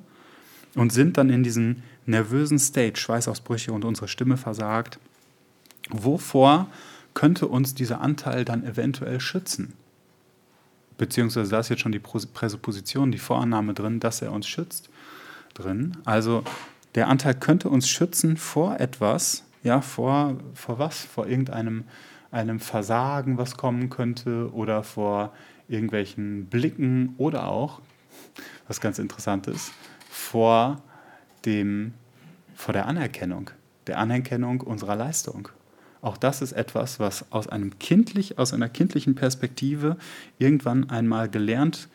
und 0.75 0.93
sind 0.93 1.17
dann 1.17 1.31
in 1.31 1.45
diesem 1.45 1.85
nervösen 2.05 2.59
State, 2.59 2.99
Schweißausbrüche 2.99 3.73
und 3.73 3.85
unsere 3.85 4.09
Stimme 4.09 4.37
versagt. 4.37 4.99
Wovor 5.91 6.67
könnte 7.15 7.47
uns 7.47 7.77
dieser 7.77 8.01
Anteil 8.01 8.45
dann 8.45 8.65
eventuell 8.65 9.21
schützen? 9.21 9.75
Beziehungsweise 10.97 11.53
da 11.53 11.61
ist 11.61 11.69
jetzt 11.69 11.83
schon 11.83 11.93
die 11.93 12.01
Präsupposition, 12.01 13.13
die 13.13 13.19
Vorannahme 13.19 13.73
drin, 13.73 14.01
dass 14.01 14.21
er 14.21 14.33
uns 14.33 14.49
schützt 14.49 14.91
drin. 15.55 15.97
Also 16.05 16.43
der 16.97 17.07
Anteil 17.07 17.35
könnte 17.35 17.69
uns 17.69 17.89
schützen 17.89 18.37
vor 18.37 18.81
etwas, 18.81 19.45
ja, 19.63 19.81
vor, 19.81 20.35
vor 20.55 20.81
was? 20.81 21.05
Vor 21.05 21.29
irgendeinem 21.29 21.85
einem 22.30 22.61
Versagen, 22.61 23.38
was 23.38 23.56
kommen 23.56 23.90
könnte, 23.90 24.52
oder 24.52 24.82
vor 24.82 25.32
irgendwelchen 25.68 26.47
Blicken 26.47 27.14
oder 27.18 27.49
auch, 27.49 27.80
was 28.66 28.80
ganz 28.80 28.99
interessant 28.99 29.47
ist, 29.47 29.73
vor, 30.11 30.82
dem, 31.44 31.94
vor 32.54 32.73
der 32.73 32.87
Anerkennung, 32.87 33.50
der 33.87 33.99
Anerkennung 33.99 34.61
unserer 34.61 34.97
Leistung. 34.97 35.49
Auch 36.00 36.16
das 36.16 36.42
ist 36.42 36.52
etwas, 36.52 37.00
was 37.00 37.30
aus, 37.32 37.49
einem 37.49 37.78
kindlich, 37.78 38.38
aus 38.38 38.52
einer 38.52 38.68
kindlichen 38.68 39.14
Perspektive 39.14 39.97
irgendwann 40.38 40.90
einmal 40.90 41.28
gelernt, 41.28 41.88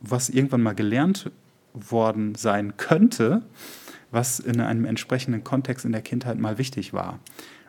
was 0.00 0.28
irgendwann 0.28 0.62
mal 0.62 0.74
gelernt 0.74 1.30
worden 1.72 2.34
sein 2.36 2.76
könnte, 2.76 3.42
was 4.10 4.38
in 4.38 4.60
einem 4.60 4.84
entsprechenden 4.84 5.42
Kontext 5.42 5.84
in 5.84 5.92
der 5.92 6.02
Kindheit 6.02 6.38
mal 6.38 6.58
wichtig 6.58 6.92
war. 6.92 7.18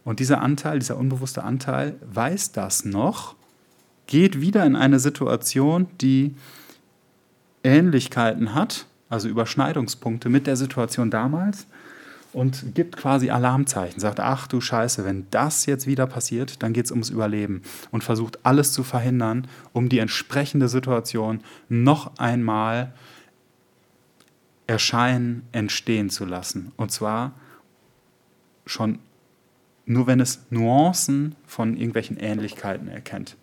Und 0.05 0.21
dieser 0.21 0.41
Anteil, 0.41 0.79
dieser 0.79 0.97
unbewusste 0.97 1.43
Anteil 1.43 1.95
weiß 2.05 2.53
das 2.53 2.85
noch, 2.85 3.35
geht 4.07 4.39
wieder 4.39 4.65
in 4.65 4.75
eine 4.75 5.00
Situation, 5.00 5.88
die 6.00 6.35
Ähnlichkeiten 7.63 8.53
hat, 8.53 8.85
also 9.09 9.27
Überschneidungspunkte 9.27 10.29
mit 10.29 10.47
der 10.47 10.55
Situation 10.55 11.09
damals 11.09 11.65
und 12.31 12.75
gibt 12.75 12.97
quasi 12.97 13.31
Alarmzeichen, 13.31 14.00
sagt, 14.00 14.19
ach 14.19 14.45
du 14.45 14.62
Scheiße, 14.62 15.05
wenn 15.05 15.25
das 15.31 15.65
jetzt 15.65 15.88
wieder 15.88 16.05
passiert, 16.05 16.62
dann 16.62 16.74
geht 16.74 16.85
es 16.85 16.91
ums 16.91 17.09
Überleben 17.09 17.63
und 17.91 18.03
versucht 18.03 18.45
alles 18.45 18.74
zu 18.74 18.83
verhindern, 18.83 19.47
um 19.74 19.89
die 19.89 20.00
entsprechende 20.00 20.67
Situation 20.67 21.41
noch 21.67 22.17
einmal 22.19 22.93
erscheinen, 24.67 25.47
entstehen 25.51 26.09
zu 26.09 26.25
lassen. 26.25 26.74
Und 26.77 26.91
zwar 26.91 27.33
schon 28.65 29.00
nur 29.86 30.08
wenn 30.08 30.20
es 30.20 30.46
Nuancen 30.50 31.36
von 31.46 31.77
irgendwelchen 31.77 32.18
Ähnlichkeiten 32.18 32.88
erkennt. 32.88 33.36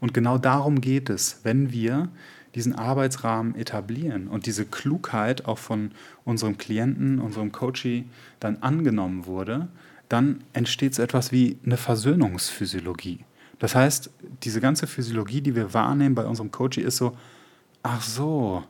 Und 0.00 0.14
genau 0.14 0.38
darum 0.38 0.80
geht 0.80 1.10
es, 1.10 1.40
wenn 1.44 1.72
wir 1.72 2.08
diesen 2.54 2.74
Arbeitsrahmen 2.74 3.54
etablieren 3.54 4.28
und 4.28 4.46
diese 4.46 4.66
Klugheit 4.66 5.46
auch 5.46 5.58
von 5.58 5.92
unserem 6.24 6.58
Klienten, 6.58 7.18
unserem 7.18 7.52
Coachie 7.52 8.04
dann 8.40 8.58
angenommen 8.58 9.26
wurde, 9.26 9.68
dann 10.08 10.44
entsteht 10.52 10.94
so 10.94 11.02
etwas 11.02 11.32
wie 11.32 11.58
eine 11.64 11.78
Versöhnungsphysiologie. 11.78 13.20
Das 13.58 13.74
heißt, 13.74 14.10
diese 14.42 14.60
ganze 14.60 14.86
Physiologie, 14.86 15.40
die 15.40 15.54
wir 15.54 15.72
wahrnehmen 15.72 16.14
bei 16.14 16.24
unserem 16.24 16.50
Coachie, 16.50 16.82
ist 16.82 16.96
so, 16.96 17.16
ach 17.82 18.02
so, 18.02 18.64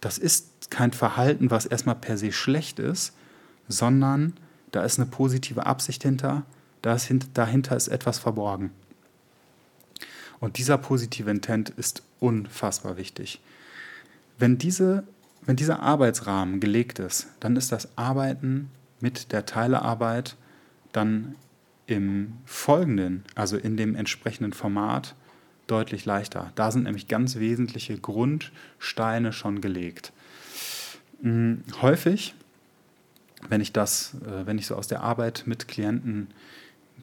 das 0.00 0.18
ist 0.18 0.70
kein 0.70 0.92
Verhalten, 0.92 1.50
was 1.50 1.66
erstmal 1.66 1.96
per 1.96 2.16
se 2.16 2.30
schlecht 2.30 2.78
ist, 2.78 3.16
sondern 3.66 4.34
da 4.72 4.84
ist 4.84 4.98
eine 4.98 5.08
positive 5.08 5.66
Absicht 5.66 6.02
hinter, 6.02 6.44
dahinter 6.82 7.76
ist 7.76 7.88
etwas 7.88 8.18
verborgen. 8.18 8.70
Und 10.40 10.56
dieser 10.56 10.78
positive 10.78 11.30
Intent 11.30 11.70
ist 11.70 12.02
unfassbar 12.18 12.96
wichtig. 12.96 13.40
Wenn, 14.38 14.56
diese, 14.56 15.04
wenn 15.42 15.56
dieser 15.56 15.80
Arbeitsrahmen 15.80 16.60
gelegt 16.60 16.98
ist, 16.98 17.28
dann 17.40 17.56
ist 17.56 17.72
das 17.72 17.96
Arbeiten 17.96 18.70
mit 19.00 19.32
der 19.32 19.44
Teilearbeit 19.44 20.36
dann 20.92 21.34
im 21.86 22.34
folgenden, 22.46 23.24
also 23.34 23.56
in 23.56 23.76
dem 23.76 23.94
entsprechenden 23.94 24.52
Format, 24.52 25.14
deutlich 25.66 26.04
leichter. 26.04 26.52
Da 26.54 26.70
sind 26.70 26.84
nämlich 26.84 27.08
ganz 27.08 27.36
wesentliche 27.36 27.98
Grundsteine 27.98 29.32
schon 29.32 29.60
gelegt. 29.60 30.12
Hm, 31.22 31.62
häufig 31.82 32.34
wenn 33.48 33.60
ich 33.60 33.72
das, 33.72 34.16
äh, 34.24 34.46
wenn 34.46 34.58
ich 34.58 34.66
so 34.66 34.76
aus 34.76 34.86
der 34.86 35.02
Arbeit 35.02 35.44
mit 35.46 35.68
Klienten 35.68 36.28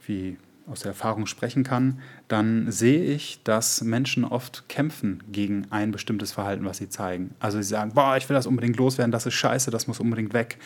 wie 0.06 0.38
aus 0.70 0.82
der 0.82 0.90
Erfahrung 0.90 1.28
sprechen 1.28 1.64
kann, 1.64 2.02
dann 2.28 2.72
sehe 2.72 3.04
ich, 3.04 3.42
dass 3.44 3.82
Menschen 3.82 4.26
oft 4.26 4.68
kämpfen 4.68 5.24
gegen 5.32 5.66
ein 5.70 5.92
bestimmtes 5.92 6.34
Verhalten, 6.34 6.66
was 6.66 6.78
sie 6.78 6.90
zeigen. 6.90 7.34
Also 7.40 7.58
sie 7.62 7.70
sagen, 7.70 7.94
boah, 7.94 8.18
ich 8.18 8.28
will 8.28 8.36
das 8.36 8.48
unbedingt 8.48 8.76
loswerden, 8.76 9.12
das 9.12 9.26
ist 9.26 9.36
scheiße, 9.36 9.72
das 9.72 9.88
muss 9.88 10.00
unbedingt 10.00 10.34
weg. 10.34 10.58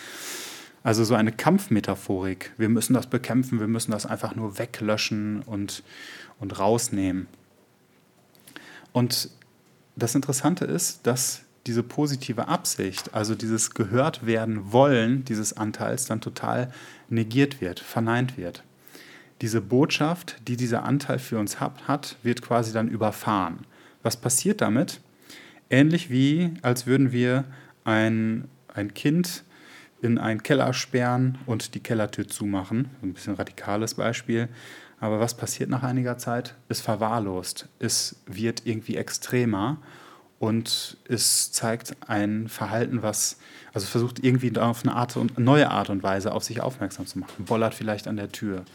Also 0.84 1.04
so 1.04 1.14
eine 1.14 1.32
Kampfmetaphorik. 1.32 2.52
Wir 2.58 2.70
müssen 2.70 2.96
das 2.96 3.06
bekämpfen, 3.06 3.60
wir 3.60 3.68
müssen 3.68 3.92
das 3.92 4.08
einfach 4.08 4.36
nur 4.36 4.58
weglöschen 4.58 5.44
und, 5.44 5.84
und 6.40 6.58
rausnehmen. 6.58 7.28
Und 8.92 9.30
das 9.96 10.16
Interessante 10.16 10.66
ist, 10.66 11.06
dass 11.06 11.44
diese 11.68 11.84
positive 11.84 12.48
Absicht, 12.48 13.14
also 13.14 13.36
dieses 13.36 13.72
gehört 13.72 14.26
werden 14.26 14.72
wollen 14.72 15.24
dieses 15.26 15.56
Anteils 15.56 16.06
dann 16.06 16.22
total 16.22 16.72
negiert 17.10 17.62
wird, 17.62 17.80
verneint 17.80 18.38
wird. 18.38 18.64
Diese 19.42 19.62
Botschaft, 19.62 20.36
die 20.48 20.56
dieser 20.56 20.84
Anteil 20.84 21.20
für 21.20 21.40
uns 21.40 21.60
hat, 21.60 22.16
wird 22.24 22.42
quasi 22.42 22.74
dann 22.74 22.88
überfahren. 22.88 23.66
Was 24.04 24.18
passiert 24.18 24.62
damit? 24.62 25.02
Ähnlich 25.70 26.10
wie, 26.10 26.54
als 26.62 26.86
würden 26.86 27.12
wir 27.12 27.46
ein, 27.84 28.48
ein 28.74 28.94
Kind 28.94 29.44
in 30.02 30.18
einen 30.18 30.44
Keller 30.44 30.74
sperren 30.74 31.38
und 31.46 31.76
die 31.76 31.80
Kellertür 31.80 32.28
zumachen. 32.28 32.90
Ein 33.02 33.14
bisschen 33.14 33.36
radikales 33.36 33.96
Beispiel. 33.96 34.50
Aber 35.00 35.20
was 35.20 35.36
passiert 35.36 35.70
nach 35.70 35.84
einiger 35.84 36.18
Zeit? 36.18 36.56
Es 36.70 36.82
verwahrlost. 36.82 37.68
Es 37.80 38.18
wird 38.28 38.64
irgendwie 38.66 38.98
extremer 38.98 39.78
und 40.42 40.98
es 41.08 41.52
zeigt 41.52 41.96
ein 42.08 42.50
Verhalten, 42.50 43.04
was 43.04 43.38
also 43.74 43.86
versucht 43.86 44.24
irgendwie 44.24 44.58
auf 44.58 44.84
eine 44.84 44.96
Art 44.96 45.16
und 45.16 45.38
neue 45.38 45.70
Art 45.70 45.92
und 45.92 46.02
Weise 46.02 46.34
auf 46.34 46.44
sich 46.44 46.62
aufmerksam 46.62 47.06
zu 47.06 47.20
machen. 47.20 47.46
Bollert 47.46 47.76
vielleicht 47.76 48.08
an 48.08 48.16
der 48.16 48.32
Tür. 48.32 48.66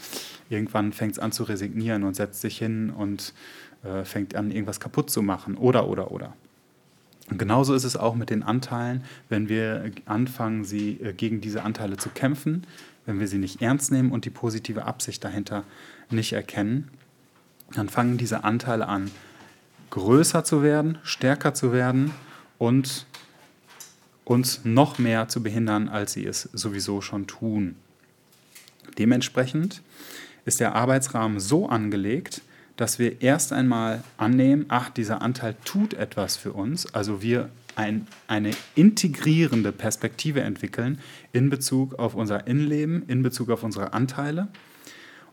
Irgendwann 0.48 0.92
fängt 0.92 1.14
es 1.14 1.18
an 1.18 1.32
zu 1.32 1.42
resignieren 1.42 2.04
und 2.04 2.14
setzt 2.14 2.40
sich 2.40 2.56
hin 2.56 2.90
und 2.90 3.34
äh, 3.82 4.04
fängt 4.04 4.36
an, 4.36 4.52
irgendwas 4.52 4.78
kaputt 4.78 5.10
zu 5.10 5.22
machen. 5.22 5.56
Oder, 5.56 5.88
oder, 5.88 6.12
oder. 6.12 6.34
Und 7.32 7.38
genauso 7.38 7.74
ist 7.74 7.82
es 7.82 7.96
auch 7.96 8.14
mit 8.14 8.30
den 8.30 8.44
Anteilen, 8.44 9.02
wenn 9.28 9.48
wir 9.48 9.90
anfangen, 10.04 10.64
sie 10.64 11.00
äh, 11.02 11.14
gegen 11.14 11.40
diese 11.40 11.64
Anteile 11.64 11.96
zu 11.96 12.10
kämpfen, 12.10 12.64
wenn 13.06 13.18
wir 13.18 13.26
sie 13.26 13.38
nicht 13.38 13.60
ernst 13.60 13.90
nehmen 13.90 14.12
und 14.12 14.24
die 14.24 14.30
positive 14.30 14.84
Absicht 14.84 15.24
dahinter 15.24 15.64
nicht 16.10 16.32
erkennen, 16.32 16.92
dann 17.74 17.88
fangen 17.88 18.18
diese 18.18 18.44
Anteile 18.44 18.86
an, 18.86 19.10
größer 19.90 20.44
zu 20.44 20.62
werden, 20.62 20.98
stärker 21.02 21.54
zu 21.54 21.72
werden 21.72 22.12
und 22.58 23.06
uns 24.24 24.62
noch 24.64 24.98
mehr 24.98 25.28
zu 25.28 25.42
behindern, 25.42 25.88
als 25.88 26.12
sie 26.12 26.26
es 26.26 26.48
sowieso 26.52 27.00
schon 27.00 27.26
tun. 27.26 27.76
Dementsprechend 28.98 29.82
ist 30.44 30.60
der 30.60 30.74
Arbeitsrahmen 30.74 31.38
so 31.38 31.68
angelegt, 31.68 32.42
dass 32.76 32.98
wir 32.98 33.22
erst 33.22 33.52
einmal 33.52 34.02
annehmen, 34.16 34.66
ach, 34.68 34.90
dieser 34.90 35.22
Anteil 35.22 35.56
tut 35.64 35.94
etwas 35.94 36.36
für 36.36 36.52
uns, 36.52 36.92
also 36.94 37.22
wir 37.22 37.48
ein, 37.74 38.06
eine 38.26 38.50
integrierende 38.74 39.72
Perspektive 39.72 40.40
entwickeln 40.40 40.98
in 41.32 41.50
Bezug 41.50 41.98
auf 41.98 42.14
unser 42.14 42.46
Innenleben, 42.46 43.04
in 43.06 43.22
Bezug 43.22 43.50
auf 43.50 43.62
unsere 43.62 43.92
Anteile, 43.92 44.48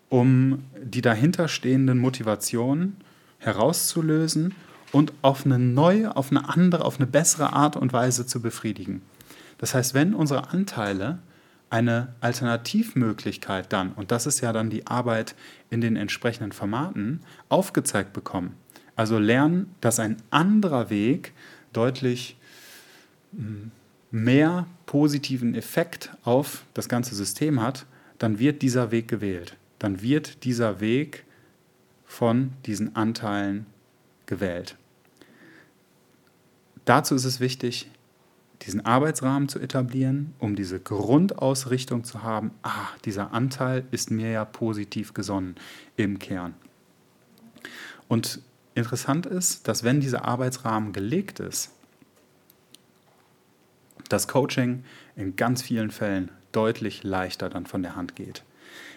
um 0.10 0.64
die 0.82 1.02
dahinterstehenden 1.02 1.98
Motivationen 1.98 2.98
herauszulösen 3.44 4.56
und 4.92 5.14
auf 5.22 5.46
eine 5.46 5.60
neue, 5.60 6.16
auf 6.16 6.32
eine 6.32 6.50
andere, 6.50 6.86
auf 6.86 6.98
eine 6.98 7.08
bessere 7.08 7.54
Art 7.54 7.76
und 7.76 7.94
Weise 7.94 8.26
zu 8.26 8.42
befriedigen. 8.42 9.02
Das 9.58 9.74
heißt, 9.74 9.94
wenn 9.94 10.14
unsere 10.14 10.50
Anteile 10.50 11.20
eine 11.70 12.14
Alternativmöglichkeit 12.22 13.74
dann, 13.74 13.94
und 13.94 14.12
das 14.12 14.28
ist 14.28 14.42
ja 14.42 14.54
dann 14.54 14.70
die 14.70 14.86
Arbeit 14.86 15.36
in 15.70 15.82
den 15.82 15.96
entsprechenden 15.96 16.52
Formaten, 16.52 17.22
aufgezeigt 17.50 18.14
bekommen, 18.14 18.56
also 18.96 19.18
lernen, 19.18 19.74
dass 19.82 20.00
ein 20.00 20.18
anderer 20.30 20.92
Weg 20.92 21.34
deutlich 21.74 22.38
hm, 23.36 23.72
mehr 24.12 24.68
positiven 24.86 25.56
Effekt 25.56 26.12
auf 26.24 26.64
das 26.76 26.88
ganze 26.88 27.16
System 27.16 27.62
hat, 27.62 27.88
dann 28.20 28.38
wird 28.38 28.62
dieser 28.62 28.92
Weg 28.92 29.08
gewählt. 29.08 29.58
Dann 29.80 30.04
wird 30.04 30.44
dieser 30.44 30.80
Weg 30.80 31.26
von 32.14 32.54
diesen 32.68 32.96
Anteilen 32.96 33.66
gewählt. 34.28 34.78
Dazu 36.86 37.16
ist 37.16 37.26
es 37.26 37.40
wichtig, 37.40 37.90
diesen 38.62 38.86
Arbeitsrahmen 38.86 39.50
zu 39.50 39.60
etablieren, 39.60 40.36
um 40.38 40.56
diese 40.56 40.80
Grundausrichtung 40.80 42.04
zu 42.04 42.22
haben, 42.22 42.52
ah, 42.62 42.88
dieser 43.04 43.34
Anteil 43.34 43.86
ist 43.90 44.12
mir 44.12 44.30
ja 44.30 44.46
positiv 44.46 45.16
gesonnen 45.16 45.56
im 45.98 46.20
Kern. 46.20 46.54
Und 48.08 48.42
interessant 48.76 49.26
ist, 49.26 49.68
dass 49.68 49.84
wenn 49.84 50.00
dieser 50.00 50.24
Arbeitsrahmen 50.24 50.94
gelegt 50.94 51.40
ist, 51.40 51.72
das 54.10 54.28
Coaching 54.28 54.84
in 55.16 55.36
ganz 55.36 55.64
vielen 55.64 55.90
Fällen 55.90 56.30
deutlich 56.52 57.04
leichter 57.04 57.50
dann 57.50 57.66
von 57.66 57.82
der 57.82 57.96
Hand 57.96 58.16
geht. 58.16 58.44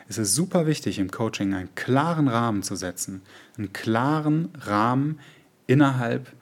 Es 0.08 0.18
ist 0.18 0.34
super 0.34 0.66
wichtig, 0.66 0.98
im 0.98 1.10
Coaching 1.10 1.52
einen 1.54 1.74
klaren 1.74 2.28
Rahmen 2.28 2.62
zu 2.62 2.76
setzen, 2.76 3.22
einen 3.58 3.72
klaren 3.72 4.50
Rahmen 4.60 5.18
innerhalb 5.66 6.32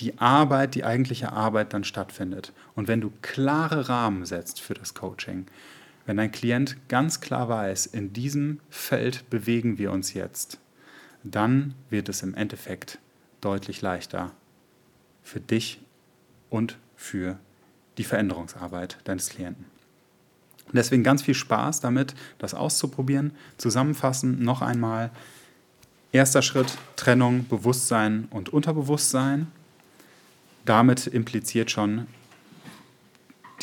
die 0.00 0.18
Arbeit, 0.18 0.74
die 0.74 0.84
eigentliche 0.84 1.32
Arbeit 1.32 1.72
dann 1.72 1.84
stattfindet. 1.84 2.52
Und 2.74 2.88
wenn 2.88 3.00
du 3.00 3.12
klare 3.22 3.88
Rahmen 3.88 4.26
setzt 4.26 4.60
für 4.60 4.74
das 4.74 4.94
Coaching, 4.94 5.46
wenn 6.06 6.16
dein 6.16 6.32
Klient 6.32 6.76
ganz 6.88 7.20
klar 7.20 7.48
weiß, 7.48 7.86
in 7.86 8.12
diesem 8.12 8.60
Feld 8.68 9.30
bewegen 9.30 9.78
wir 9.78 9.92
uns 9.92 10.12
jetzt, 10.12 10.58
dann 11.22 11.74
wird 11.90 12.08
es 12.08 12.22
im 12.22 12.34
Endeffekt 12.34 12.98
deutlich 13.40 13.80
leichter 13.80 14.32
für 15.22 15.40
dich 15.40 15.80
und 16.50 16.78
für 16.96 17.38
die 17.96 18.04
Veränderungsarbeit 18.04 18.98
deines 19.04 19.30
Klienten. 19.30 19.73
Deswegen 20.72 21.02
ganz 21.02 21.22
viel 21.22 21.34
Spaß 21.34 21.80
damit, 21.80 22.14
das 22.38 22.54
auszuprobieren. 22.54 23.32
Zusammenfassen 23.58 24.42
noch 24.42 24.62
einmal. 24.62 25.10
Erster 26.12 26.42
Schritt, 26.42 26.78
Trennung, 26.96 27.46
Bewusstsein 27.48 28.26
und 28.30 28.48
Unterbewusstsein. 28.48 29.48
Damit 30.64 31.06
impliziert 31.06 31.70
schon 31.70 32.06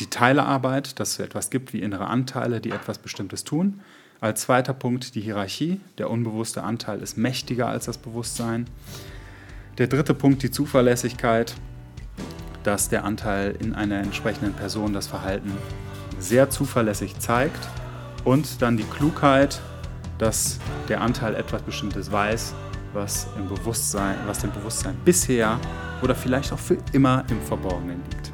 die 0.00 0.08
Teilearbeit, 0.08 0.98
dass 1.00 1.12
es 1.12 1.18
etwas 1.18 1.50
gibt 1.50 1.72
wie 1.72 1.80
innere 1.80 2.06
Anteile, 2.06 2.60
die 2.60 2.70
etwas 2.70 2.98
Bestimmtes 2.98 3.44
tun. 3.44 3.80
Als 4.20 4.42
zweiter 4.42 4.72
Punkt 4.72 5.14
die 5.14 5.20
Hierarchie. 5.20 5.80
Der 5.98 6.10
unbewusste 6.10 6.62
Anteil 6.62 7.00
ist 7.02 7.18
mächtiger 7.18 7.68
als 7.68 7.86
das 7.86 7.98
Bewusstsein. 7.98 8.66
Der 9.78 9.86
dritte 9.86 10.14
Punkt 10.14 10.42
die 10.42 10.50
Zuverlässigkeit, 10.50 11.54
dass 12.62 12.88
der 12.88 13.04
Anteil 13.04 13.56
in 13.58 13.74
einer 13.74 13.98
entsprechenden 13.98 14.52
Person 14.52 14.92
das 14.92 15.06
Verhalten 15.06 15.52
sehr 16.22 16.50
zuverlässig 16.50 17.18
zeigt. 17.18 17.68
Und 18.24 18.62
dann 18.62 18.76
die 18.76 18.84
Klugheit, 18.84 19.60
dass 20.18 20.58
der 20.88 21.00
Anteil 21.00 21.34
etwas 21.34 21.62
Bestimmtes 21.62 22.12
weiß, 22.12 22.54
was 22.92 23.26
im 23.36 23.48
Bewusstsein, 23.48 24.16
was 24.26 24.38
dem 24.38 24.52
Bewusstsein 24.52 24.96
bisher 25.04 25.58
oder 26.02 26.14
vielleicht 26.14 26.52
auch 26.52 26.58
für 26.58 26.78
immer 26.92 27.24
im 27.30 27.40
Verborgenen 27.42 28.00
liegt. 28.10 28.32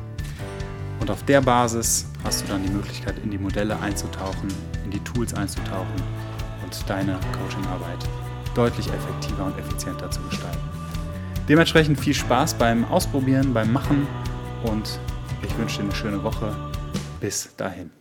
Und 1.00 1.10
auf 1.10 1.22
der 1.24 1.40
Basis 1.40 2.06
hast 2.24 2.42
du 2.42 2.48
dann 2.48 2.62
die 2.62 2.70
Möglichkeit, 2.70 3.14
in 3.24 3.30
die 3.30 3.38
Modelle 3.38 3.78
einzutauchen, 3.80 4.48
in 4.84 4.90
die 4.90 5.00
Tools 5.00 5.32
einzutauchen 5.32 5.94
und 6.62 6.90
deine 6.90 7.18
Coachingarbeit 7.32 8.04
deutlich 8.54 8.88
effektiver 8.88 9.46
und 9.46 9.58
effizienter 9.58 10.10
zu 10.10 10.20
gestalten. 10.22 10.58
Dementsprechend 11.48 11.98
viel 11.98 12.14
Spaß 12.14 12.54
beim 12.54 12.84
Ausprobieren, 12.84 13.54
beim 13.54 13.72
Machen 13.72 14.06
und 14.64 14.98
ich 15.42 15.56
wünsche 15.56 15.78
dir 15.78 15.84
eine 15.84 15.94
schöne 15.94 16.22
Woche. 16.22 16.67
Bis 17.20 17.48
dahin. 17.56 17.97